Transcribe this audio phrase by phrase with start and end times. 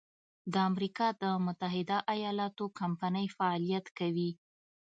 [0.53, 4.31] د امریکا د متحد ایلااتو کمپنۍ فعالیت کوي.